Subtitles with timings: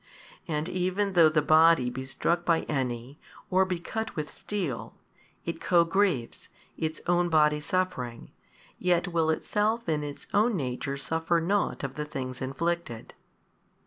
[0.47, 3.19] And even though the body be struck by any
[3.51, 4.95] or be cut with steel,
[5.45, 8.31] it co grieves, its own body suffering,
[8.79, 13.13] yet will itself in its own nature suffer nought of the things inflicted.